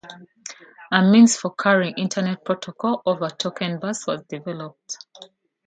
A 0.91 1.03
means 1.03 1.37
for 1.37 1.53
carrying 1.53 1.93
Internet 1.93 2.43
Protocol 2.43 3.03
over 3.05 3.29
token 3.29 3.77
bus 3.79 4.07
was 4.07 4.23
developed. 4.23 4.97